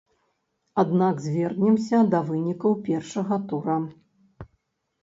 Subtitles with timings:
[0.83, 3.79] Аднак звернемся да вынікаў першага тура.